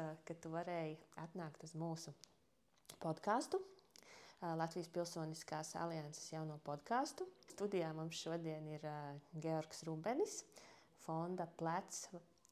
[0.00, 2.12] prieks, ka tu varēji atnākt uz mūsu
[3.00, 3.60] podkāstu.
[4.40, 7.26] Latvijas Pilsoniskās alianses jauno podkāstu.
[7.52, 8.86] Studijā mums šodien ir
[9.36, 10.44] Georgs Rubenis,
[11.04, 12.06] fonda plecs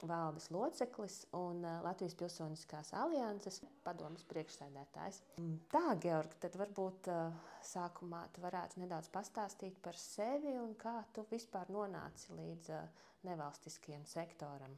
[0.05, 5.23] valdes loceklis un Latvijas Pilsoniskās alianses padomas priekšsēdētājs.
[5.41, 7.09] Mm, tā, Georg, tad varbūt
[7.73, 12.77] sākumā tu varētu nedaudz pastāstīt par sevi un kā tu vispār nonāci līdz
[13.27, 14.77] nevalstiskajam sektoram.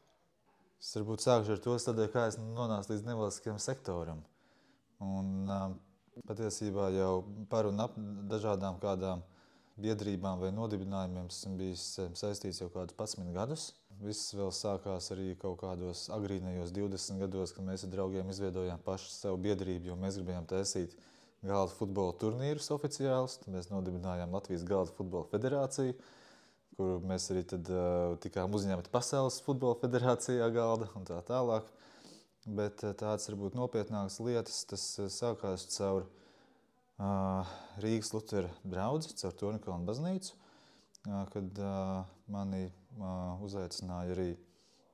[0.80, 4.23] Es varbūt sākšu ar to, tādēļ, kā es nonācu līdz nevalstiskajam sektoram.
[5.05, 5.51] Un,
[6.29, 7.12] patiesībā jau
[7.53, 7.98] par un ap
[8.30, 9.23] dažādām kādām
[9.80, 11.84] biedrībām vai nodibinājumiem esmu bijis
[12.19, 13.70] saistīts jau kādus 11 gadus.
[14.01, 19.11] Viss vēl sākās arī kaut kādos agrīnajos 20 gados, kad mēs ar draugiem izveidojām pašu
[19.12, 20.97] savu biedrību, jo mēs gribējām taisīt
[21.44, 23.39] galda futbola turnīrus oficiālus.
[23.53, 25.97] Mēs nodibinājām Latvijas galda futbola federāciju,
[26.81, 31.69] kuru mēs arī tad, uh, tikām uzņemti Pasaules futbola federācijā galda un tā tālāk.
[32.48, 37.50] Bet uh, tādas varbūt nopietnākas lietas, tas uh, sākās caur uh,
[37.84, 42.00] Rīgas Lutera draudzi, caur Tornikalnu baznīcu, uh, kad uh,
[42.33, 42.70] mani
[43.44, 44.31] uzaicināja arī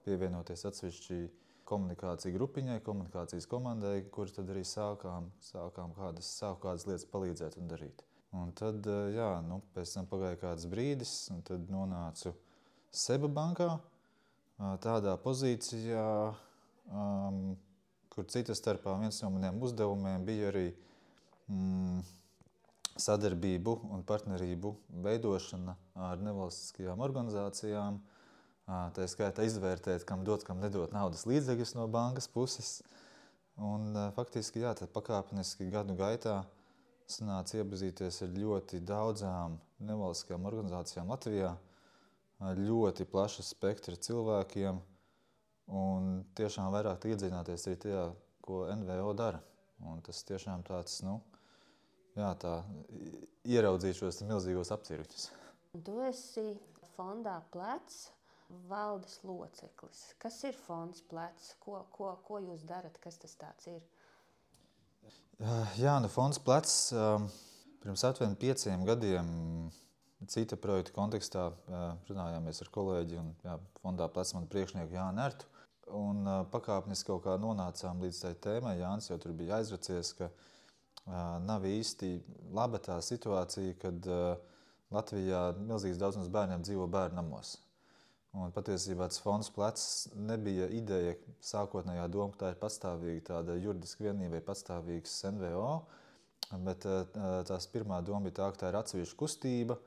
[0.05, 1.21] pievienoties atsevišķi
[1.67, 7.73] komunikāciju grupiņai, komunikācijas komandai, kur tad arī sākām, sākām kādas, sāku kādas lietas palīdzēt un
[7.73, 8.05] darīt.
[8.37, 8.85] Un tad,
[9.15, 12.35] jā, nu, pēc tam pagāja kāds brīdis, un tad nonācu
[12.97, 13.71] Seba bankā,
[14.85, 16.05] tādā pozīcijā,
[16.89, 17.41] um,
[18.13, 20.67] kur cita starpā viens no maniem uzdevumiem bija arī
[21.53, 22.05] mm,
[22.97, 24.73] sadarbību un partnerību
[25.05, 25.77] veidošana
[26.09, 28.01] ar nevalstiskajām organizācijām.
[28.67, 32.81] Tā skaitā izvērtēt, kam dot, kam nedot naudas līdzekļus no bankas puses.
[33.63, 36.41] Un, faktiski, jā, tad pakāpeniski gadu gaitā
[37.11, 41.53] sanāca iepazīties ar ļoti daudzām nevalstiskajām organizācijām Latvijā,
[42.59, 44.81] ļoti plaša spektra cilvēkiem
[45.77, 48.03] un tiešām vairāk iedziļināties arī tajā,
[48.45, 49.41] ko NVO dara.
[49.87, 51.19] Un tas tiešām tāds, nu,
[52.17, 52.59] jā, tā,
[53.45, 55.31] ieraudzīt šos milzīgos apcirkņus.
[55.85, 56.47] Tu esi
[56.95, 58.07] fondā plecs
[58.71, 60.03] valdes loceklis.
[60.23, 61.53] Kas ir fonds plecs?
[61.61, 62.97] Ko, ko, ko jūs darat?
[63.03, 63.37] Kas tas
[63.69, 63.83] ir?
[65.77, 66.77] Jā, nu fonds plecs
[67.83, 69.29] pirms aptuveni pieciem gadiem
[70.33, 71.51] cita projekta kontekstā
[72.09, 75.51] runājāmies ar kolēģi un jā, fondā plecs manu priekšnieku Jānu Ertu.
[75.95, 78.79] Un pakāpeniski kaut kā nonācām līdz tai tēmai.
[78.81, 80.57] Jānis jau tur bija aizracies, ka uh,
[81.47, 82.17] nav īsti
[82.55, 84.09] laba tā situācija, kad
[84.91, 87.57] Latvijā milzīgs daudzums bērniem dzīvo bērnu namos.
[88.37, 89.85] Un patiesībā tas fonds plecs
[90.29, 95.71] nebija ideja, sākotnējā doma, ka tā ir pastāvīga tāda juridiska vienība, pastāvīgs NVO,
[96.67, 96.85] bet
[97.49, 99.79] tās pirmā doma bija tā, ka tā ir atsevišķa kustība,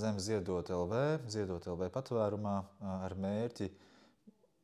[0.00, 1.02] zem ziedot LV,
[1.34, 2.56] ziedot LV patvērumā
[3.00, 3.68] ar mērķi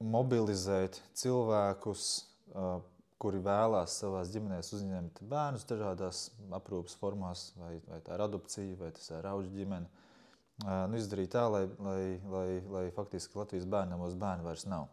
[0.06, 2.06] mobilizēt cilvēkus,
[3.20, 6.26] kuri vēlās savā ģimenēs uzņemt bērnus dažādās
[6.56, 9.88] aprūpes formās, vai, vai tā ir adopcija, vai tas ir auga ģimene.
[10.64, 12.00] Nu, izdarīt tā, lai, lai,
[12.32, 14.88] lai, lai faktiski Latvijas bērnamos bērnu vairs nav.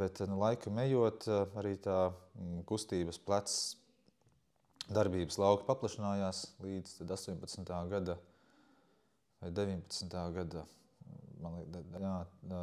[0.00, 1.28] Bet nu, laika ejot,
[1.60, 2.00] arī tā
[2.68, 3.60] kustības plecs
[4.92, 7.72] darbības lauka paplašinājās līdz 18.
[7.92, 8.18] gada
[9.40, 10.18] vai 19.
[10.34, 10.66] gada
[11.42, 12.60] man liekas, jā,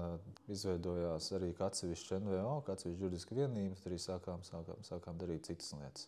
[0.54, 3.78] izveidojās arī atsevišķa NVO, kā atsevišķa juridiska vienība.
[3.78, 6.08] Tad arī sākām, sākām, sākām darīt citas lietas.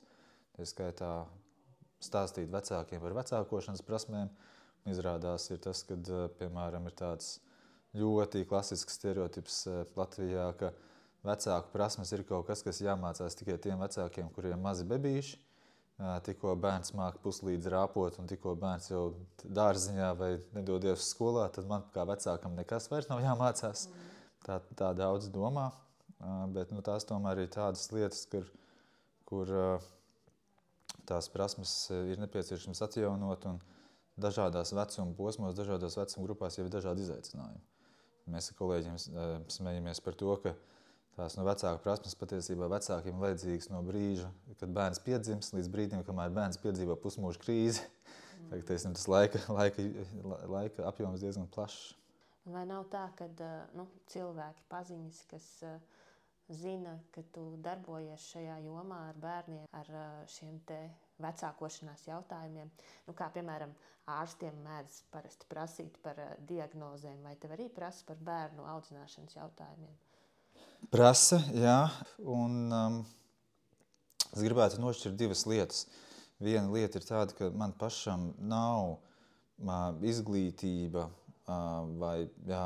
[0.56, 1.12] Tā skaitā
[2.02, 4.32] stāstīt vecākiem par vecākošanas prasmēm.
[4.90, 5.98] Izrādās, ir tas, ka,
[6.40, 7.36] piemēram, ir tāds
[7.98, 9.62] ļoti klasisks stereotips
[9.98, 10.72] Latvijā, ka
[11.28, 15.38] vecāku prasmes ir kaut kas, kas jāmācās tikai tiem vecākiem, kuriem mazi bebīši
[16.26, 19.04] tikko bērns māca puslīdz rāpot, un tikko bērns jau
[19.44, 23.88] dārziņā vai nedodies uz skolā, tad man kā vecākam nekas vairs nav jāmācās.
[24.42, 25.68] Tā, tā daudz domā,
[26.56, 28.48] bet nu, tās tomēr ir tādas lietas, kur,
[29.30, 29.52] kur
[31.06, 33.62] tās prasmes ir nepieciešams atjaunot, un
[34.22, 37.64] dažādās vecuma posmos, dažādās vecuma grupās jau ir dažādi izaicinājumi.
[38.32, 39.00] Mēs ar kolēģiem
[39.52, 40.54] smejamies par to, ka
[41.18, 44.30] Tās no vecāka prasmes patiesībā vecākiem vajadzīgas no brīža,
[44.62, 47.84] kad bērns piedzimst, līdz brīdim, kamēr bērns piedzīvo pusmūža krīzi.
[47.84, 48.46] Mm.
[48.54, 49.86] Tagad, teisim, tas laika, laika,
[50.50, 51.98] laika apjoms diezgan plašs.
[52.48, 53.28] Vai nav tā, ka
[53.78, 55.50] nu, cilvēki paziņas, kas
[56.62, 59.92] zina, ka tu darbojies šajā jomā ar bērniem, ar
[60.32, 60.58] šiem
[61.24, 62.70] vecākošanās jautājumiem,
[63.08, 63.74] nu, kā piemēram
[64.12, 66.20] ārstiem mēdz parasti prasīt par
[66.50, 69.94] diagnozēm, vai tev arī prasa par bērnu audzināšanas jautājumiem?
[70.92, 71.80] Prasa, jā.
[72.26, 73.02] Un, um,
[74.32, 75.86] es gribētu nošķirt divas lietas.
[76.42, 82.16] Viena lieta ir tāda, ka man pašam nav uh, izglītība uh, vai
[82.50, 82.64] jā,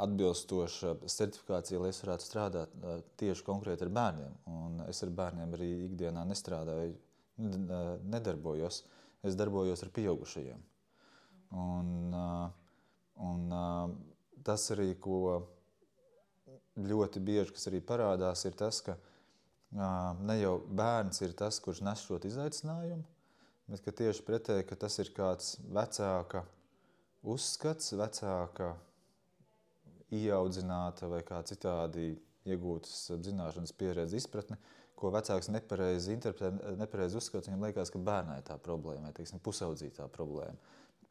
[0.00, 2.74] atbilstoša certifikācija, lai es varētu strādāt
[3.20, 4.34] tieši konkrēti ar bērniem.
[4.48, 6.96] Un es ar bērniem arī ikdienā nestrādāju,
[8.12, 8.82] nedarbojos.
[9.22, 10.62] Es darbojos ar pieaugušajiem.
[11.62, 12.14] Un,
[13.22, 13.42] un
[14.46, 15.42] tas arī, ko
[16.80, 18.96] ļoti bieži kas arī parādās, ir tas, ka
[19.72, 23.04] ne jau bērns ir tas, kurš nes šo izaicinājumu,
[23.72, 26.44] bet tieši pretēji, ka tas ir kāds vecāka
[27.22, 28.72] uzskats, vecāka
[30.12, 32.12] ieaudzināta vai kā citādi
[32.48, 34.58] iegūtas zināšanas, pieredze, izpratne,
[34.98, 37.50] ko vecāks nepareizi interpretē, nepareizi uzskata.
[37.50, 40.58] Viņam liekas, ka bērnai tā problēma, vai teiksim, pusaudzītā problēma.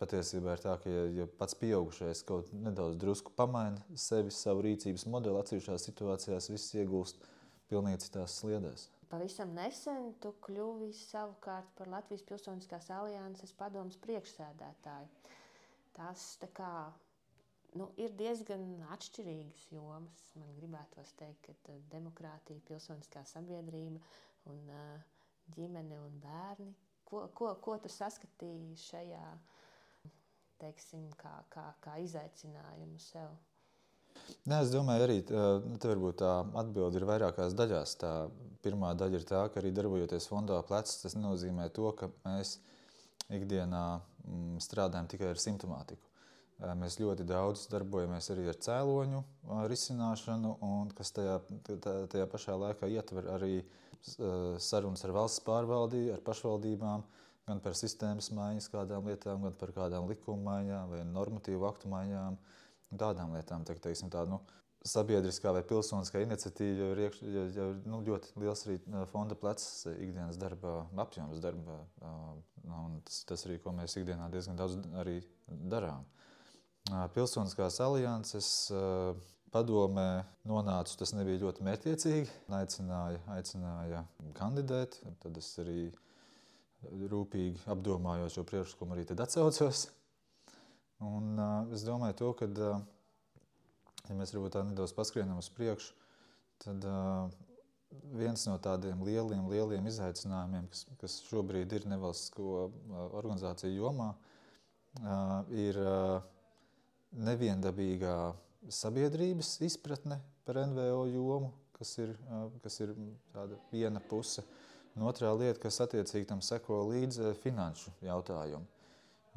[0.01, 5.05] Patiesībā ir tā, ka ja, ja pats pieaugušais kaut nedaudz drusku pamaina sevi, savu rīcības
[5.13, 7.21] modeli, atsevišķās situācijās viss iegūst
[7.69, 8.87] pilnīgi citās sliedēs.
[9.11, 15.09] Pavisam nesen tu kļuvi savukārt par Latvijas Pilsoniskās alianses padomus priekšsēdētāju.
[15.97, 16.25] Tas
[16.55, 16.73] kā,
[17.79, 18.65] nu, ir diezgan
[18.95, 20.25] atšķirīgas jomas.
[20.39, 24.01] Man gribētos teikt, ka demokrātija, pilsoniskā sabiedrība
[24.51, 24.61] un
[25.55, 26.73] ģimene un bērni.
[27.07, 29.25] Ko, ko, ko tu saskatīji šajā?
[30.61, 33.33] teiksim, kā, kā, kā izaicinājumu sev?
[34.49, 36.31] Nē, es domāju, arī nu, tā, tā
[36.61, 37.95] atbilde ir vairākās daļās.
[38.01, 38.11] Tā
[38.63, 42.57] pirmā daļa ir tā, ka arī darbojoties fondā plecs, tas nenozīmē to, ka mēs
[43.31, 46.10] ikdienā mm, strādājam tikai ar simptomātiku.
[46.61, 49.21] Mēs ļoti daudz darbojamies arī ar cēloņu
[49.71, 53.55] risināšanu, un kas tajā, tajā pašā laikā ietver arī
[54.61, 57.03] sarunas ar valsts pārvaldību, ar pašvaldībām,
[57.49, 62.37] gan par sistēmas maiņas kādām lietām, gan par kādām likuma maiņām vai normatīvu aktu maiņām.
[62.91, 64.41] Tādām lietām, tā, teiksim, tā, nu,
[64.85, 68.77] sabiedriskā vai pilsoniskā iniciatīva jau ir iekš, jau, jau, nu, ļoti liels arī
[69.11, 71.41] fonda plecs ikdienas darba apjoms.
[71.43, 71.77] Darba,
[73.07, 76.05] tas, tas arī, ko mēs ikdienā diezgan daudz arī darām.
[76.89, 78.47] Pilsoniskās alianses
[79.51, 82.29] padomē nonācu, tas nebija ļoti mērķiecīgi.
[82.57, 84.05] Aicināja, aicināja
[84.37, 85.91] kandidēt, tad es arī
[87.11, 89.89] rūpīgi apdomājot šo priekšlikumu, arī atcaucos.
[91.01, 92.81] Un, uh, es domāju, to, ka, uh,
[94.07, 95.95] ja mēs varbūt tā nedaudz paskrienam uz priekšu,
[96.61, 97.31] tad uh,
[98.13, 102.67] viens no tādiem lieliem, lieliem izaicinājumiem, kas, kas šobrīd ir nevalstisko
[103.17, 104.11] organizāciju jomā,
[105.01, 106.21] uh, ir uh,
[107.11, 108.15] neviendabīgā
[108.71, 112.13] sabiedrības izpratne par NVO jomu, kas ir,
[112.63, 112.93] kas ir
[113.33, 114.43] tāda viena puse.
[114.95, 118.67] Un otrā lieta, kas attiecīgi tam seko līdzi, ir finanšu jautājumi.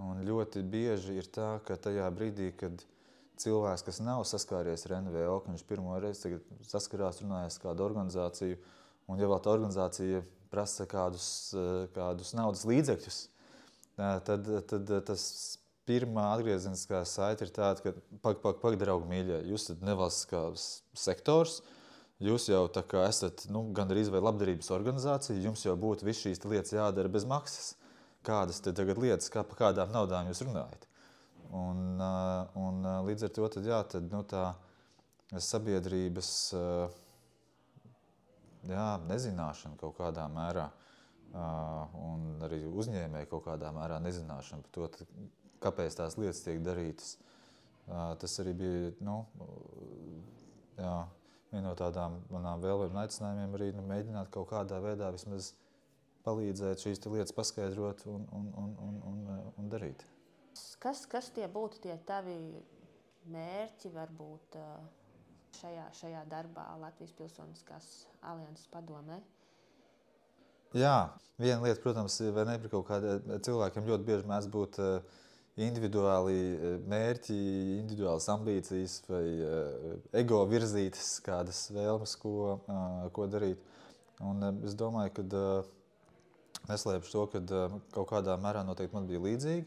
[0.03, 2.82] Un ļoti bieži ir tā, ka tajā brīdī, kad
[3.38, 8.59] cilvēks, kas nav saskāries ar NVO, ka viņš pirmo reizi saskarās, runājot ar kādu organizāciju,
[9.06, 11.29] un ja vēl tā organizācija prasa kādus,
[11.94, 13.21] kādus naudas līdzekļus,
[14.26, 15.25] tad, tad tas
[15.89, 17.95] pirmā atgriezeniskā saite ir tāda, ka,
[18.25, 21.61] pak, pak, pak, draugi mīļie, jūs esat nevalstiskās sektors,
[22.23, 22.69] Jūs jau
[23.03, 27.75] esat nu, gandrīz vai labdarības organizācija, jums jau būtu visas šīs lietas jādara bez maksas.
[28.25, 30.87] Kādas tad tagad lietas, kā par kādām naudām jūs runājat?
[31.53, 31.99] Un,
[32.57, 34.55] un līdz ar to tad, jā, tad, nu, tā
[35.35, 36.31] sabiedrības
[38.71, 40.71] jā, nezināšana kaut kādā mērā
[41.35, 45.09] un arī uzņēmēji kaut kādā mērā nezināšana par to,
[45.64, 47.16] kāpēc tās lietas tiek darītas.
[48.21, 49.18] Tas arī bija nu,
[50.78, 50.94] jā,
[51.50, 55.52] viena no tādām manām vēlmēm un aicinājumiem arī nu, mēģināt kaut kādā veidā vismaz
[56.25, 60.06] palīdzēt šīs lietas paskaidrot un, un, un, un, un, un darīt.
[60.80, 62.37] Kas, kas tie būtu tie tavi
[63.33, 64.59] mērķi varbūt
[65.61, 67.90] šajā, šajā darbā Latvijas Pilsoniskās
[68.23, 69.21] alianses padomē?
[70.75, 75.21] Jā, viena lieta, protams, ir, vai ne, kaut kādiem cilvēkiem ļoti bieži mēdz būt uh,
[75.61, 77.37] individuāli e, mērķi,
[77.78, 82.58] individuālas ambīcijas vai uh, ego virzītas, kādas vēlmes, ko,
[83.14, 83.61] ko darīt.
[84.25, 85.44] Un, es domāju, ka
[86.70, 87.62] neslēpšu to, ka
[87.94, 89.66] kaut kādā mērā noteikti man bija līdzīgi.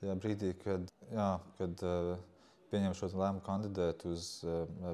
[0.00, 1.84] Tajā brīdī, kad, jā, kad
[2.72, 4.28] pieņēmu šo lēmumu kandidēt uz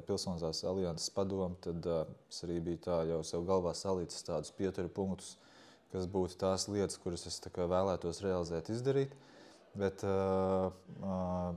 [0.07, 1.87] Pilsoniskās alianses padomu, tad
[2.31, 5.35] es arī biju tā jau sev galvā salīdzis tādus pieturu punktus,
[5.91, 9.11] kas būtu tās lietas, kuras es vēlētos realizēt, izdarīt.
[9.11, 9.32] Uh,
[9.79, 10.69] Bet uh,
[11.01, 11.53] uh,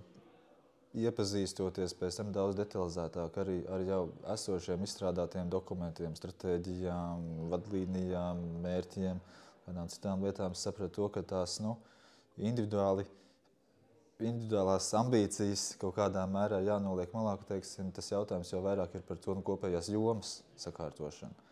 [0.97, 4.01] iepazīstoties pēc tam daudz detalizētāk arī ar jau
[4.33, 9.21] esošiem izstrādātiem dokumentiem, stratēģijām, vadlīnijām, mērķiem,
[9.67, 11.77] kādām citām lietām, sapratu to, ka tās nu,
[12.41, 13.05] individuāli,
[14.23, 19.21] individuālās ambīcijas kaut kādā mērā jānoliek malā, ka teiksim, tas jautājums jau vairāk ir par
[19.21, 21.46] to nu, kopējās jomas sakārtošanu.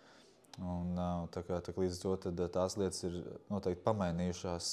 [0.63, 0.95] Un,
[1.35, 2.15] tā kā, tā līdz to
[2.55, 3.17] tās lietas ir
[3.51, 4.69] noteikti pamainījušās,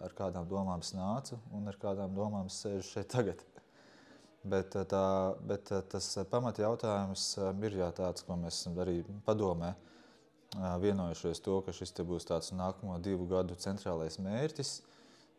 [0.00, 3.42] ar kādām domām es nācu un ar kādām domām es sēžu šeit tagad.
[4.42, 5.06] Bet, tā,
[5.46, 7.26] bet tas pamatjautājums
[7.68, 9.74] ir jā, tāds, ko mēs esam arī padomē
[10.82, 14.72] vienojušies, to, ka šis būs tāds nākamo divu gadu centrālais mērķis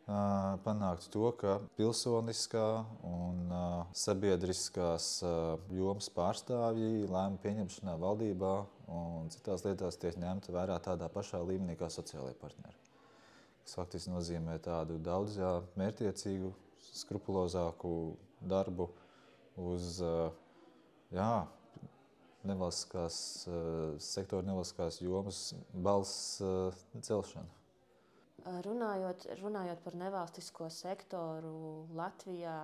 [0.05, 3.53] panākt to, ka pilsoniskā un
[3.95, 5.24] sabiedriskās
[5.72, 8.53] jomas pārstāvji lēmumu pieņemšanā valdībā
[8.91, 12.75] un citās lietās tiek ņemta vērā tādā pašā līmenī kā sociālajie partneri.
[13.63, 15.39] Tas faktiski nozīmē tādu daudz
[15.79, 16.51] mērķiecīgu,
[17.00, 18.89] skrupulozāku darbu
[19.55, 20.01] uz
[21.15, 21.33] jā,
[22.43, 23.17] nevalstiskās
[24.03, 26.41] sektora nevalstiskās jomas balss
[27.00, 27.62] celšanu.
[28.44, 32.56] Runājot, runājot par nevalstisko sektoru Latvijā,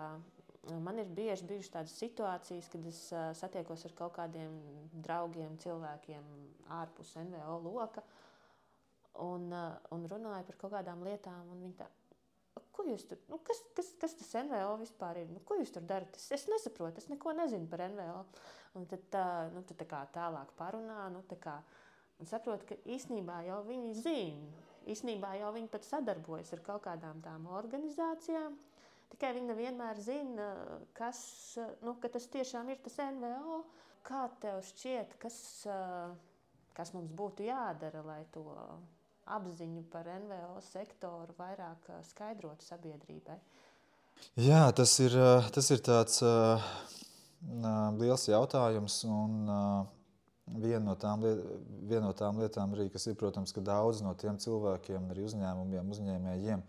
[0.84, 3.00] man ir bieži bijušas tādas situācijas, kad es
[3.40, 4.58] satiekos ar kaut kādiem
[4.92, 6.26] draugiem, cilvēkiem
[6.82, 8.04] ārpus NVO loka
[9.24, 9.48] un,
[9.96, 11.48] un runāju par kaut kādām lietām.
[11.64, 11.88] Viņi tā,
[12.76, 15.32] ko jūs tur, nu, kas, kas, kas tas NVO vispār ir?
[15.32, 16.20] Nu, ko jūs tur darat?
[16.20, 18.26] Es, es nesaprotu, es neko nezinu par NVO.
[18.76, 21.56] Un tad tā, nu, tā kā tālāk parunā, nu, tā kā,
[22.20, 27.20] un saprotu, ka īsnībā jau viņi zina Īsnībā jau viņi pat sadarbojas ar kaut kādām
[27.26, 28.56] tām organizācijām.
[29.10, 30.48] Tikai viņi nevienmēr zina,
[30.98, 31.20] kas,
[31.82, 33.64] nu, ka tas tiešām ir tas NVO.
[34.06, 35.38] Kā tev šķiet, kas,
[36.78, 38.46] kas mums būtu jādara, lai to
[39.30, 43.38] apziņu par NVO sektoru vairāk skaidrotu sabiedrībai?
[44.40, 45.16] Jā, tas ir,
[45.56, 46.22] tas ir tāds
[48.00, 49.02] liels jautājums.
[49.10, 49.50] Un,
[50.58, 51.22] Viena no, tām,
[51.86, 55.92] viena no tām lietām, arī, kas ir, protams, ka daudz no tiem cilvēkiem, arī uzņēmumiem,
[55.94, 56.64] uzņēmējiem,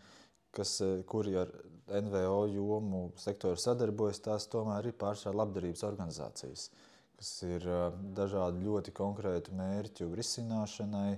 [0.57, 1.53] kas, eh, kuri ar
[1.89, 6.69] NVO jomu sektoru sadarbojas, tās tomēr ir pārsvarā labdarības organizācijas,
[7.17, 11.13] kas ir eh, dažādi ļoti konkrēti mērķu risināšanai.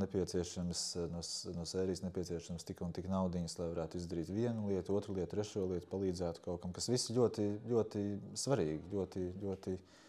[0.00, 1.20] Nepieciešams no,
[1.52, 5.66] no sērijas nepieciešams tik un tik naudas, lai varētu izdarīt vienu lietu, otru lietu, trešo
[5.68, 8.04] lietu, palīdzētu kaut kam, kas viss ļoti, ļoti
[8.40, 10.00] svarīgi, ļoti, ļoti uh,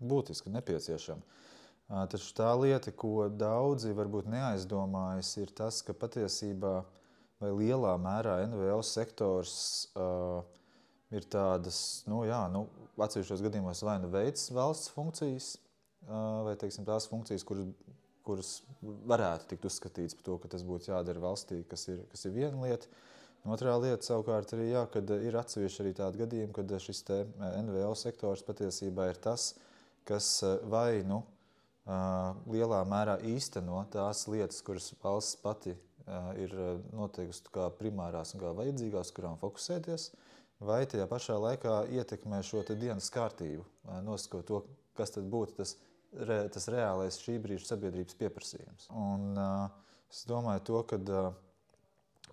[0.00, 1.38] būtiski nepieciešama.
[1.90, 6.74] Taču tā lieta, ko daudzi varbūt neaizdomājas, ir tas, ka patiesībā
[7.40, 9.54] vai lielā mērā NVO sektors
[9.98, 10.44] uh,
[11.10, 12.66] ir tādas, nu, jā, nu,
[13.00, 15.54] atsevišķos gadījumos vai nu veids valsts funkcijas,
[16.06, 17.72] uh, vai teiksim, tās funkcijas, kuras,
[18.26, 18.52] kuras
[19.10, 22.60] varētu tikt uzskatīts par to, ka tas būtu jādara valstī, kas ir, kas ir viena
[22.68, 22.92] lieta.
[23.48, 27.22] Otrā lieta savukārt ir, jā, kad ir atsevišķi arī tādi gadījumi, kad šis eh,
[27.64, 29.54] NVO sektors patiesībā ir tas,
[30.08, 31.22] kas eh, vai nu
[32.46, 35.72] lielā mērā īsteno tās lietas, kuras valsts pati
[36.38, 36.52] ir
[36.94, 40.10] noteikusi kā primārās un kā vajadzīgās, kurām fokusēties,
[40.60, 43.64] vai tajā pašā laikā ietekmē šo dienas kārtību,
[44.06, 44.62] nosakot to,
[44.98, 45.76] kas tad būtu tas,
[46.12, 48.88] re, tas reālais šī brīža sabiedrības pieprasījums.
[48.90, 49.38] Un,
[50.10, 50.98] es domāju to, ka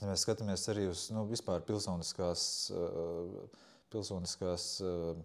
[0.02, 2.42] Ja mēs skatāmies arī uz nu, vispār pilsoniskās,
[2.76, 3.64] uh,
[3.94, 5.18] pilsoniskās uh,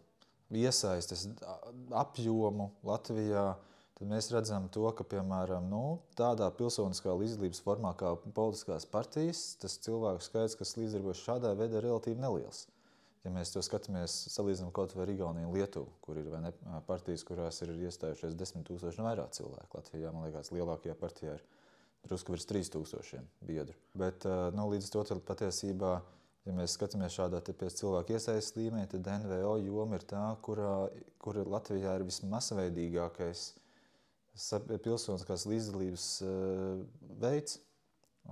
[0.52, 1.26] iesaistes
[1.97, 3.47] apjomu Latvijā,
[3.99, 5.85] tad mēs redzam, to, ka piemēram nu,
[6.19, 11.91] tādā pilsoniskā līdzdalības formā kā politiskās partijas, tas cilvēku skaits, kas līdzdarbojas šādā veidā, ir
[11.91, 12.67] relatīvi neliels.
[13.23, 16.50] Ja mēs to skatāmies, salīdzinām kaut vai Igauniju un Lietuvu, kur ir ne,
[16.88, 19.79] partijas, kurās ir iestājušies desmit tūkstoši un vairāk cilvēku.
[19.79, 21.45] Latvijā, man liekas, lielākajā partijā ir
[22.06, 23.76] drusku virs 3000 biedru.
[23.99, 25.92] Bet nu, līdz to patiesībā,
[26.47, 30.88] ja mēs skatāmies šādā cilvēku iesaistas līmenī, tad NVO joma ir tā, kurā,
[31.23, 33.47] kur Latvijā ir vismasveidīgākais
[34.82, 36.11] pilsoniskās līdzdalības
[37.23, 37.61] veids.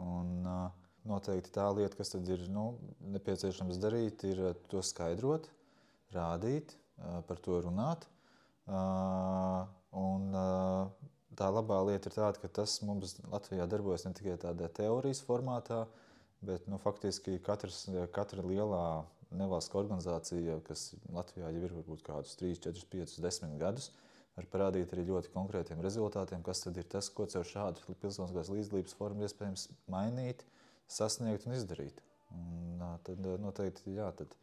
[0.00, 0.47] Un,
[1.09, 2.75] noteikti tā lieta, kas tad ir nu,
[3.15, 5.49] nepieciešams darīt, ir to skaidrot,
[6.15, 6.75] rādīt,
[7.29, 8.07] par to runāt.
[10.00, 10.27] Un,
[11.39, 15.85] tā labā lieta ir tāda, ka tas mums Latvijā darbojas ne tikai tādā teorijas formātā,
[16.47, 17.85] bet nu, faktiski katrs,
[18.15, 18.85] katra lielā
[19.37, 23.91] nevalstiskā organizācija, kas Latvijā jau ir varbūt kādus 3, 4, 5, 10 gadus,
[24.37, 28.97] var parādīt arī ļoti konkrētiem rezultātiem, kas tad ir tas, ko caur šādu pilsoniskās līdzdalības
[28.99, 30.45] formu iespējams mainīt,
[30.91, 32.01] sasniegt un izdarīt.
[32.35, 34.35] Un, tad noteikti jā, tad,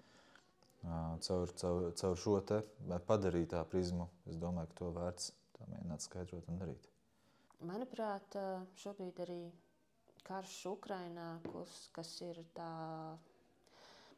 [1.25, 2.61] caur, caur, caur šo te
[3.07, 6.89] padarītā prizmu, es domāju, ka to vērts tā mēģināt skaidrot un darīt.
[7.67, 8.37] Manuprāt,
[8.77, 9.41] šobrīd arī
[10.27, 11.37] karš Ukrainā,
[11.95, 12.69] kas, ir tā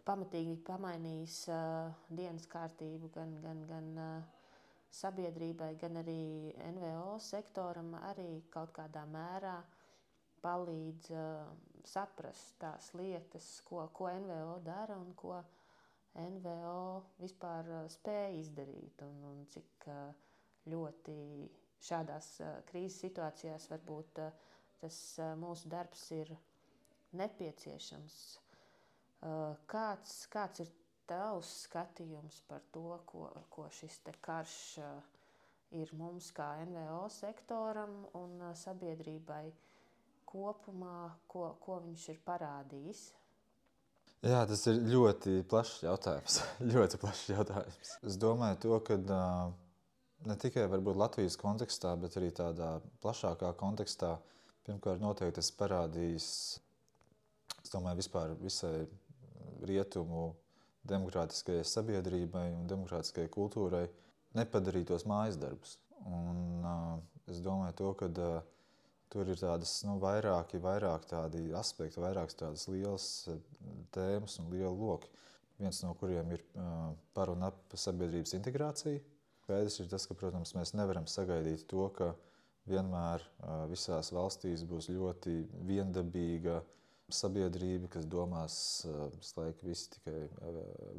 [0.07, 4.39] pamatīgi pamainījis uh, dienas kārtību gan, gan, gan uh,
[4.99, 9.59] sabiedrībai, gan arī NVO sektoram, arī kaut kādā mērā
[10.41, 11.51] palīdz uh,
[11.85, 15.37] saprast tās lietas, ko, ko NVO dara un ko
[16.17, 16.79] NVO
[17.21, 20.09] vispār spēja izdarīt un, un cik uh,
[20.67, 21.15] ļoti
[21.85, 22.33] šādās
[22.69, 24.19] krīzes situācijās varbūt
[24.79, 24.97] tas
[25.39, 26.33] mūsu darbs ir
[27.19, 28.17] nepieciešams.
[29.69, 30.73] Kāds, kāds ir
[31.09, 34.57] tavs skatījums par to, ko, ko šis karš
[35.79, 39.47] ir mums kā NVO sektoram un sabiedrībai
[40.29, 43.07] kopumā, ko, ko viņš ir parādījis?
[44.19, 46.41] Jā, tas ir ļoti plašs jautājums.
[46.73, 47.93] ļoti plašs jautājums.
[48.03, 49.53] Es domāju, to, ka uh,
[50.27, 54.17] ne tikai Latvijas kontekstā, bet arī tādā plašākā kontekstā,
[54.67, 56.27] pirmkārt, noteikti tas parādīs,
[57.63, 58.87] es domāju, vispār visai
[59.65, 60.33] rietumu
[60.89, 63.87] demokrātiskajai sabiedrībai un demokrātiskajai kultūrai
[64.37, 65.77] nepadarītos mājas darbus.
[66.07, 66.95] Un, uh,
[67.31, 68.39] es domāju, to, ka uh,
[69.11, 73.07] tur ir tādas nu, vairāki, vairāk tādi aspekti, vairākas tādas lielas
[73.95, 75.09] tēmas un liela loki.
[75.59, 79.01] Viens no kuriem ir uh, par un ap sabiedrības integrāciju.
[79.49, 82.11] Skaidrs ir tas, ka, protams, mēs nevaram sagaidīt to, ka
[82.69, 83.23] vienmēr
[83.71, 86.59] visās valstīs būs ļoti viendabīga
[87.09, 88.55] sabiedrība, kas domās
[89.33, 90.27] laiku visi tikai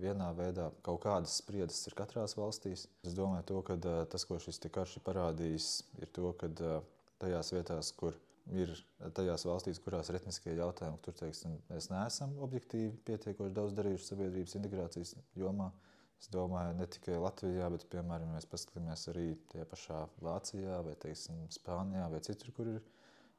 [0.03, 0.65] vienā veidā.
[0.83, 2.89] Kaut kādas spriedzes ir katrās valstīs.
[3.07, 3.77] Es domāju, to, ka
[4.11, 5.69] tas, ko šis karš ir parādījis,
[6.03, 6.51] ir to, ka
[7.23, 8.19] tajās vietās, kur
[8.51, 8.75] ir
[9.15, 14.59] tajās valstīs, kurās ir etniskie jautājumi, tur teiksim, mēs neesam objektīvi pietiekoši daudz darījuši sabiedrības
[14.59, 15.71] integrācijas jomā.
[16.21, 20.93] Es domāju, ne tikai Latvijā, bet, piemēram, ja mēs paskatāmies arī tajā pašā Vācijā vai
[21.01, 22.83] teiksim, Spānijā vai citur, kur ir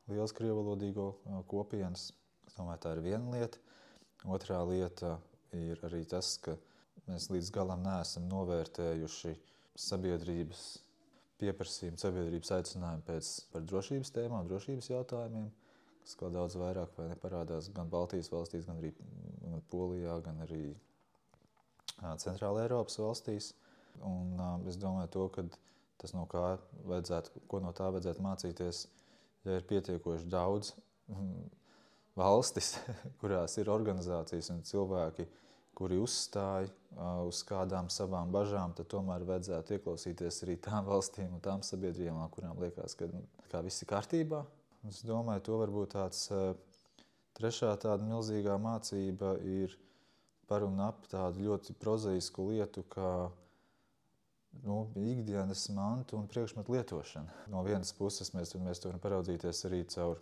[0.10, 1.12] liels krievalodīgo
[1.52, 2.10] kopienas
[2.52, 3.60] Es domāju, tā ir viena lieta.
[4.28, 5.14] Otrā lieta
[5.56, 6.58] ir arī tas, ka
[7.08, 9.32] mēs līdz galam neesam novērtējuši
[9.80, 10.66] sabiedrības
[11.40, 13.30] pieprasījumu, sabiedrības aicinājumu pēc
[13.72, 15.48] drošības tēmām, drošības jautājumiem,
[16.04, 20.66] kas kaut daudz vairāk parādās gan Baltijas valstīs, gan arī gan Polijā, gan arī
[22.22, 23.52] Centrāla Eiropas valstīs.
[24.08, 25.44] Un, es domāju, to, ka
[26.02, 26.56] tas no kā
[26.90, 28.86] vajadzētu, ko no tā vajadzētu mācīties,
[29.46, 30.74] ja ir pietiekoši daudz
[32.18, 32.74] valstis,
[33.22, 35.28] kurās ir organizācijas un cilvēki,
[35.78, 36.68] kuri uzstāj
[37.28, 42.60] uz kādām savām bažām, tad tomēr vajadzētu ieklausīties arī tām valstīm un tām sabiedrībām, kurām
[42.62, 43.24] liekas, ka nu,
[43.66, 44.42] viss ir kārtībā.
[44.90, 46.26] Es domāju, to varbūt tāds
[47.38, 49.78] trešā tāda milzīgā mācība ir
[50.52, 53.12] par un ap tādu ļoti prozaisku lietu, kā
[54.66, 57.46] nu, ikdienas mantu un priekšmetu lietošana.
[57.54, 60.20] No vienas puses mēs, mēs to varam paraudzīties arī caur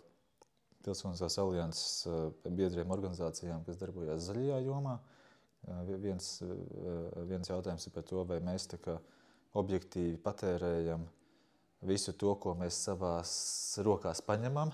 [0.80, 4.94] Pilsoniskās alianses eh, biedriem organizācijām, kas darbojas zaļajā jomā.
[5.68, 6.54] Eh, viens, eh,
[7.28, 8.68] viens jautājums ir par to, vai mēs
[9.60, 11.04] objektīvi patērējam
[11.90, 13.32] visu to, ko mēs savās
[13.84, 14.72] rokās paņemam,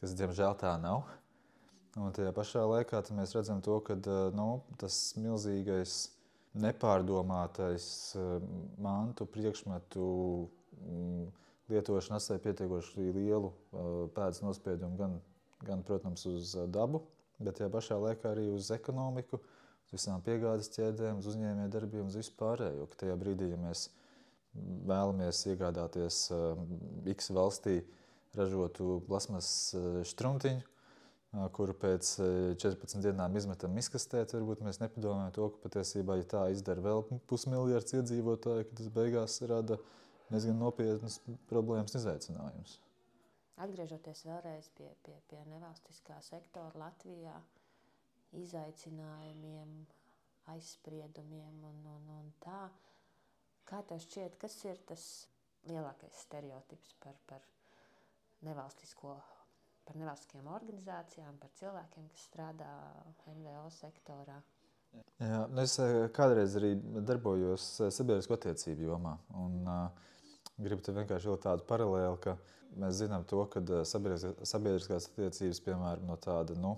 [0.00, 1.04] kas diemžēl tā nav.
[1.98, 3.96] Un tajā pašā laikā mēs redzam to, ka
[4.36, 6.12] nu, tas milzīgais,
[6.60, 7.86] nepārdomātais
[8.82, 10.04] mantu priekšmetu
[10.78, 11.24] mm,
[11.70, 13.50] lietošana atstāja pietiekoši lielu
[14.14, 15.18] pēdas nospiedumu gan,
[15.66, 17.04] gan, protams, uz dabu,
[17.42, 19.42] bet tajā pašā laikā arī uz ekonomiku,
[19.86, 22.86] uz visām piegādes ķēdēm, uz uzņēmējdarbiem, uz vispārējo.
[22.98, 23.88] Tajā brīdī, ja mēs
[24.86, 26.24] vēlamies iegādāties
[27.14, 27.80] X valstī
[28.38, 29.48] ražotu plasmas
[30.10, 30.66] štrumtiņu,
[31.30, 32.16] kuru pēc
[32.58, 37.04] 14 dienām izmetam izkastē, tad varbūt mēs nepadomājam to, ka patiesībā, ja tā izdara vēl
[37.30, 39.78] pusmiljards iedzīvotāju, tad tas beigās rada
[40.30, 42.76] diezgan nopietnas problēmas un izaicinājumus.
[43.60, 47.36] Atgriežoties vēlreiz pie, pie, pie nevalstiskā sektora Latvijā,
[48.40, 49.74] izaicinājumiem,
[50.50, 52.62] aizspriedumiem un, un, un tā,
[53.68, 55.04] kā tev šķiet, kas ir tas
[55.68, 57.44] lielākais stereotips par, par
[58.46, 59.18] nevalstisko,
[59.88, 62.70] par nevalstiskajām organizācijām, par cilvēkiem, kas strādā
[63.34, 64.40] NVO sektorā?
[65.22, 66.74] Jā, nu es eh, kādreiz arī
[67.06, 69.18] darbojos eh, sabiedrisko attiecību jomā.
[69.38, 70.08] Un, uh,
[70.60, 72.34] Gribu te vienkārši vilkt tādu paralēli, ka
[72.80, 76.74] mēs zinām to, ka sabiedriskās attiecības, piemēram, no tāda nu,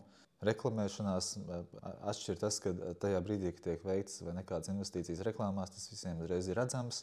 [0.47, 1.65] reklamēšanās, eh,
[2.13, 6.51] atšķir tas, ka tajā brīdī, kad tiek veikts vai nekādas investīcijas reklāmās, tas visiem uzreiz
[6.51, 7.03] ir redzams,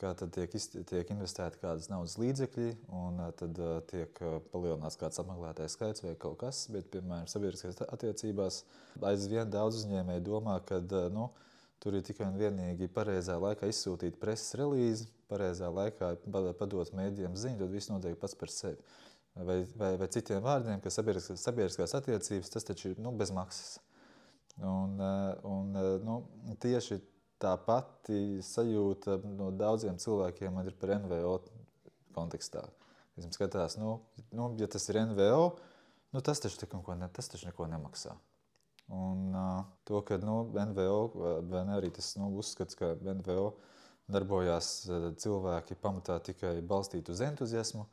[0.00, 0.54] kā tad tiek,
[0.88, 3.60] tiek investēti kādas naudas līdzekļi, un tad
[3.92, 8.64] tiek palielināts kāds apmeklētājs skaits vai kaut kas, bet, piemēram, sabiedriskās attiecībās
[9.12, 10.82] aizvien daudz uzņēmēji domā, ka,
[11.12, 11.28] nu,
[11.80, 17.56] Tur ir tikai un vienīgi pareizā laikā izsūtīt preses relīzi, pareizā laikā padot mēdījiem ziņu,
[17.62, 18.76] tad viss notiek pats par sevi.
[19.34, 23.78] Vai, vai, vai citiem vārdiem, ka sabiedriskās, sabiedriskās attiecības tas taču ir nu, bez maksas.
[24.58, 25.00] Un,
[25.48, 25.72] un,
[26.04, 26.18] nu,
[26.60, 26.98] tieši
[27.40, 31.38] tā pati sajūta no daudziem cilvēkiem man ir par NVO
[32.16, 32.66] kontekstā.
[33.18, 33.98] Viņi skatās, nu,
[34.36, 35.44] nu, ja tas ir NVO,
[36.14, 38.14] nu, tas, taču neko, ne, tas taču neko nemaksā.
[38.90, 41.00] Un uh, to, ka nu, NVO,
[41.50, 43.52] vai arī tas nu, uzskats, ka NVO
[44.10, 44.70] darbojās
[45.22, 47.84] cilvēki pamatā tikai balstīti uz entuziasmu,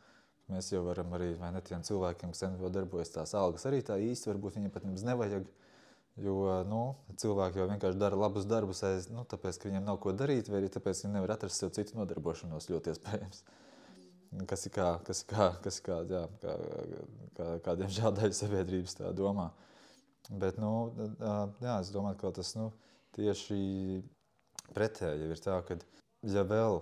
[0.52, 4.00] mēs jau varam arī, vai ne tiem cilvēkiem, kas NVO darbojas, tās algas arī tā
[4.02, 5.46] īsti, varbūt viņiem pat nemaz nevajag,
[6.18, 6.82] Jo nu,
[7.22, 10.64] cilvēki jau vienkārši dara labus darbus, aiz, nu, tāpēc, ka viņiem nav ko darīt, vai
[10.64, 12.70] arī tāpēc, ka viņi nevar atrast sev citu nodarbošanos.
[12.72, 13.44] Ļoti iespējams.
[14.50, 16.56] Kas ir kā, kas ir kā, kas ir kā, jā, kā,
[17.38, 19.52] kā, kā diemžēl daļa sabiedrības tā domā.
[20.28, 20.72] Bet, nu,
[21.62, 22.72] jā, es domāju, ka tas nu,
[23.16, 23.60] tieši
[24.74, 25.78] pretēji ir tā, ka
[26.28, 26.82] ja vēl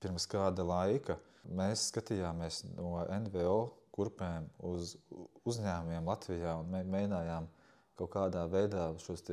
[0.00, 3.60] pirms kāda laika mēs skatījāmies no NVO
[3.94, 4.96] kurpēm uz
[5.48, 7.48] uzņēmumiem Latvijā un mēģinājām
[8.00, 9.24] kaut kādā veidā šos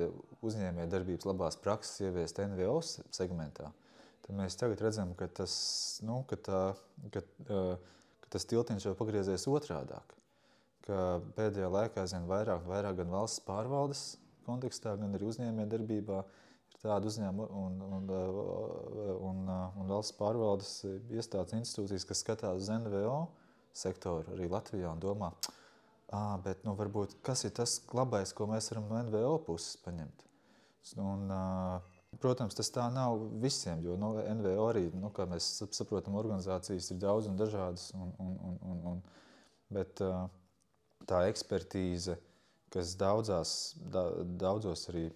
[0.44, 2.78] uzņēmējdarbības labās prakses ieviest NVO
[3.16, 3.72] segmentā,
[4.26, 5.56] tad mēs tagad redzam, ka tas,
[6.06, 6.62] nu, ka tā,
[7.14, 10.16] ka, ka tas tiltiņš jau pagriezies otrādāk.
[10.88, 14.04] Ka pēdējā laikā aizvien vairāk vairāk gan valsts pārvaldes
[14.48, 18.10] kontekstā, gan arī uzņēmējdarbībā ir tāda uzņēmuma un, un,
[19.28, 20.74] un, un valsts pārvaldes
[21.12, 23.20] iestādes institūcijas, kas skatās uz NVO
[23.78, 25.58] sektoru arī Latvijā un domā, ka
[26.08, 30.24] À, bet nu, varbūt, kas ir tas labais, ko mēs varam no NVO puses paņemt?
[31.04, 31.28] Un,
[32.24, 37.02] protams, tas tā nav visiem, jo nu, NVO arī, nu, kā mēs saprotam, organizācijas ir
[37.04, 37.90] daudz un dažādas.
[37.98, 39.02] Un, un, un, un, un,
[39.76, 40.00] bet
[41.12, 42.16] tā ekspertīze,
[42.72, 43.52] kas daudzās,
[43.92, 44.08] da,
[44.40, 45.10] daudzos arī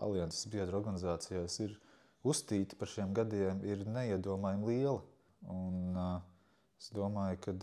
[0.00, 1.74] alianses biedru organizācijās ir
[2.22, 5.00] uztīta par šiem gadiem, ir neiedomājami liela.
[5.50, 5.98] Un,
[6.78, 7.56] es domāju, ka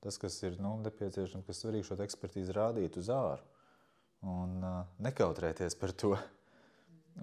[0.00, 3.44] tas, kas ir nu, nepieciešams, kas svarīgi šo ekspertīzi rādīt uz āru
[4.26, 6.14] un uh, nekautrēties par to.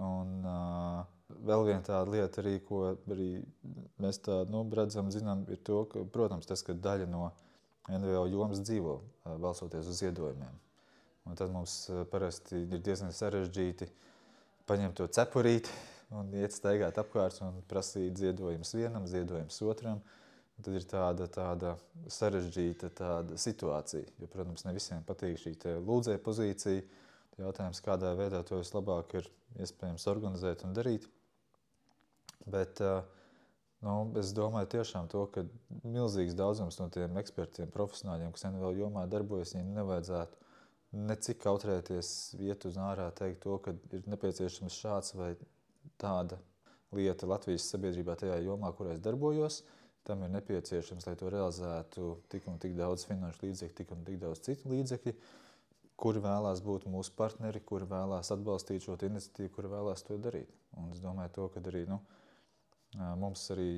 [0.02, 1.04] Un, uh,
[1.46, 3.30] vēl viena tāda lieta, arī, ko arī
[4.02, 7.28] mēs tā, nu, redzam, zinām, ir to, ka, protams, tas, ka daļa no
[7.92, 10.62] NVO jomas dzīvo uh, balsoties uz ziedojumiem.
[11.30, 13.90] Un tad mums uh, parasti ir diezgan sarežģīti
[14.70, 15.72] paņemt to cepurīti
[16.14, 20.00] un iet staigāt apkārt un prasīt ziedojumus vienam, ziedojumus otram.
[20.04, 20.23] Uh,
[20.64, 21.74] Tad ir tāda, tāda
[22.12, 24.14] sarežģīta tāda situācija.
[24.22, 26.86] Jo, protams, ne visiem patīk šī lūdzēja pozīcija.
[27.42, 29.28] Jautājums, kādā veidā to vislabāk ir
[29.60, 31.10] iespējams organizēt un darīt.
[32.46, 32.80] Bet
[33.84, 35.44] nu, es domāju, tiešām to, ka
[35.84, 40.42] milzīgs daudzums no tiem ekspertiem, profesionāļiem, kas NVL jomā darbojas, viņiem nevajadzētu
[41.10, 42.08] necik kautrēties
[42.40, 45.34] iet uz ārā, teikt to, ka ir nepieciešams šāds vai
[46.00, 46.38] tāda
[46.94, 49.64] lieta Latvijas sabiedrībā tajā jomā, kurā es darbojos.
[49.64, 54.04] Uh, Tam ir nepieciešams, lai to realizētu tik un tik daudz finanšu līdzekļu, tik un
[54.08, 55.14] tik daudz citu līdzekļu,
[56.04, 60.52] kuri vēlās būt mūsu partneri, kuri vēlās atbalstīt šo iniciatīvu, kuri vēlās to darīt.
[60.76, 62.02] Un es domāju, to, ka arī nu,
[63.22, 63.70] mums arī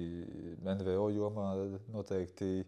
[0.66, 1.52] NVO jomā
[1.94, 2.66] noteikti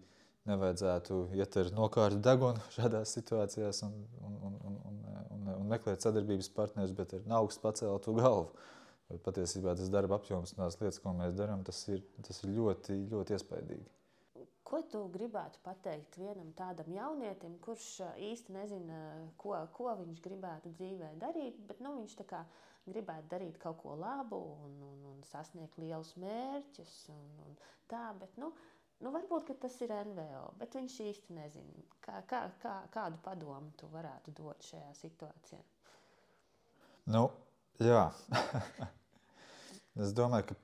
[0.48, 4.80] nevajadzētu iet ar nokārtu degunu šādās situācijās un, un, un, un,
[5.34, 8.52] un, un meklēt sadarbības partnerus, bet ar augstu paceltu galvu.
[9.08, 12.52] Bet patiesībā tas darba apjoms un tās lietas, ko mēs darām, tas ir, tas ir
[12.58, 13.86] ļoti, ļoti iespaidīgi.
[14.68, 18.98] Ko tu gribētu pateikt vienam tādam jaunietim, kurš īsti nezina,
[19.40, 22.18] ko, ko viņš gribētu dzīvē darīt, bet nu, viņš
[22.88, 26.98] gribētu darīt kaut ko labu un, un, un sasniegt lielus mērķus?
[27.16, 27.56] Un, un
[27.88, 28.52] tā, bet, nu,
[29.00, 33.88] nu, varbūt tas ir NVO, bet viņš īsti nezina, kā, kā, kā, kādu padomu tu
[33.96, 35.64] varētu dot šajā situācijā.
[37.16, 37.30] Nu,
[37.80, 38.10] jā.
[39.98, 40.56] Es domāju, ka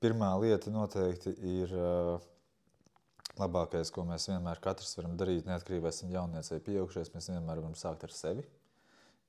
[0.00, 1.74] pirmā lieta noteikti ir
[3.40, 7.12] labākais, ko mēs vienmēr katrs varam darīt, neatkarīgi vai esam jaunieci vai pieaugušies.
[7.14, 8.46] Mēs vienmēr varam sākt ar sevi.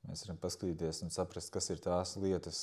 [0.08, 2.62] Mēs varam paskatīties un saprast, kas ir tās lietas,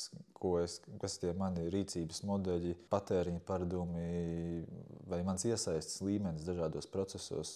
[0.64, 4.64] es, kas ir mani rīcības modeļi, patēriņa paradumi
[5.06, 7.52] vai mans iesaistas līmenis dažādos procesos,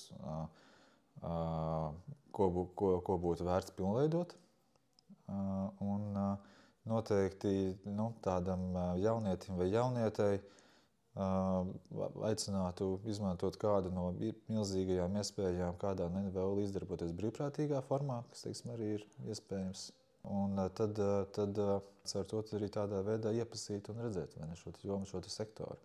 [1.18, 2.46] ko,
[2.78, 4.36] ko, ko būtu vērts pilnveidot.
[5.32, 6.51] Un, uh,
[6.88, 10.40] noteikti nu, tādam jaunietim vai jaunietei
[11.12, 14.06] aicinātu izmantot kādu no
[14.48, 19.90] milzīgajām iespējām, kādā NVO līdzdarboties brīvprātīgā formā, kas teiksim, arī ir iespējams.
[20.32, 20.96] Un tad,
[21.34, 25.76] tad ar to arī tādā veidā iepazīt un redzēt ne, šo jomu, šo sektoru.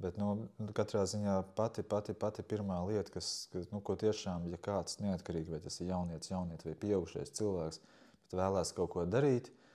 [0.00, 4.98] Bet nu, katrā ziņā pati, pati, pati pirmā lieta, kas, kas nu, tiešām, ja kāds
[5.00, 7.80] neatkarīgi, vai tas ir jaunietis, jaunietis vai pieaugušais cilvēks,
[8.24, 9.65] bet vēlās kaut ko darīt, uh,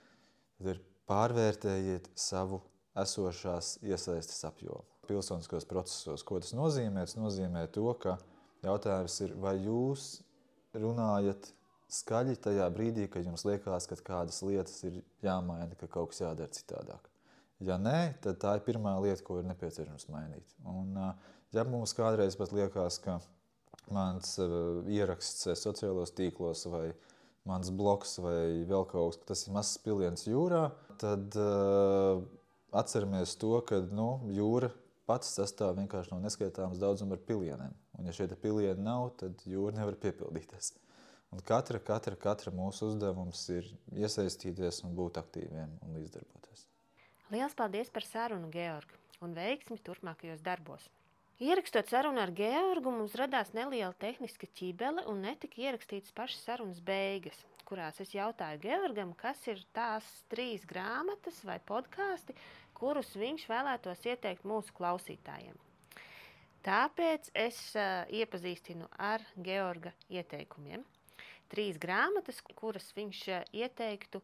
[0.70, 2.62] ir pārvērtējiet savu
[2.98, 4.84] esošās iesaistes apjomu.
[5.08, 7.06] Pilsoniskos procesos, ko tas nozīmē?
[7.06, 8.18] Tas nozīmē to, ka
[8.62, 10.20] jautājums ir, vai jūs
[10.78, 11.50] runājat
[11.92, 16.54] skaļi tajā brīdī, kad jums liekas, ka kādas lietas ir jāmaina, ka kaut kas jādara
[16.54, 17.08] citādāk.
[17.62, 20.56] Ja nē, tad tā ir pirmā lieta, ko ir nepieciešams mainīt.
[20.66, 20.96] Un,
[21.54, 23.20] ja mums kādreiz pat liekas, ka
[23.92, 24.34] mans
[24.90, 26.88] ieraksts sociālos tīklos vai
[27.48, 30.68] mans bloks vai vēl kaut kas, tas ir mazs piliens jūrā,
[31.02, 32.22] tad uh,
[32.72, 34.70] atceramies to, ka nu, jūra
[35.08, 37.74] pats sastāv vienkārši no neskaitāmas daudzuma pilieniem.
[37.98, 40.72] Un, ja šie pilieni nav, tad jūra nevar piepildīties.
[41.32, 46.66] Un katra, katra, katra mūsu uzdevums ir iesaistīties un būt aktīviem un līdzdarboties.
[47.32, 50.90] Lielas paldies par sarunu, Georgi, un veiksmi turpmākajos darbos!
[51.42, 57.40] Ierakstot sarunu ar Georgu, mums radās neliela tehniska ķībele un netika ierakstītas pašas sarunas beigas,
[57.66, 62.36] kurās es jautāju Georgam, kas ir tās trīs grāmatas vai podkāsti,
[62.78, 65.58] kurus viņš vēlētos ieteikt mūsu klausītājiem.
[66.62, 70.86] Tāpēc es uh, iepazīstinu ar Georga ieteikumiem.
[71.50, 74.22] Trīs grāmatas, kuras viņš uh, ieteiktu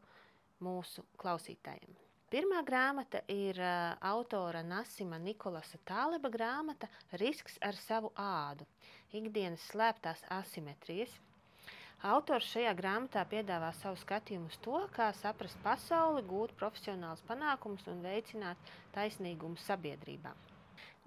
[0.63, 1.99] mūsu klausītājiem.
[2.29, 6.91] Pirmā grāmata ir uh, autora Nasima Nikolasa Tāleba grāmata
[7.23, 8.67] Risks ar savu ādu-
[9.21, 11.15] ikdienas slēptās asimetrijas.
[12.11, 18.05] Autors šajā grāmatā piedāvā savu skatījumu uz to, kā saprast pasauli, gūt profesionālus panākumus un
[18.05, 20.37] veicināt taisnīgumu sabiedrībā.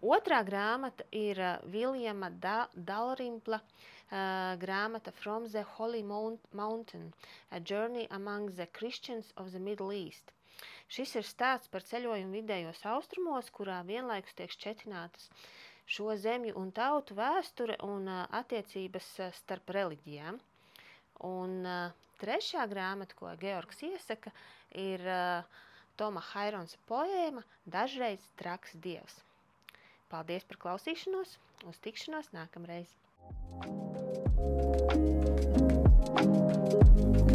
[0.02, 1.38] Otrā grāmata ir
[1.70, 7.14] Viljama da Dalrimpla uh, grāmata From the Holy Mountain–
[7.52, 10.34] A Journey Among the Christians of the Middle East–
[10.92, 15.30] Šis ir stāsts par ceļojumu vidējos austrumos, kurā vienlaikus tiek šķetinātas
[15.92, 20.40] šo zemju un tautu vēsture un attiecības starp reliģijām.
[21.30, 21.56] Un
[22.20, 24.34] trešā grāmata, ko Georgs iesaka,
[24.76, 25.00] ir
[26.00, 29.22] Toma Hairons poēma Dažreiz traks dievs.
[30.12, 31.38] Paldies par klausīšanos,
[31.72, 32.98] uz tikšanos nākamreiz!
[36.12, 37.31] thank you